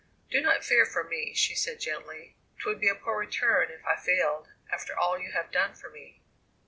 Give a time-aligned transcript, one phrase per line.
[0.31, 3.95] "Do not fear for me," she said gently; "'twould be a poor return if I
[3.97, 6.23] failed, after all you have done for me."